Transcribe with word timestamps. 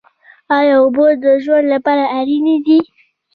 ایا 0.57 0.75
اوبه 0.83 1.05
د 1.23 1.25
ژوند 1.43 1.65
لپاره 1.73 2.03
اړینې 2.19 2.55
دي؟ 2.65 2.79